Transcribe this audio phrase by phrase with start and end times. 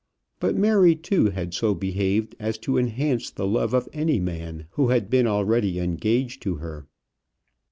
[0.39, 4.87] But Mary, too, had so behaved as to enhance the love of any man who
[4.89, 6.87] had been already engaged to her.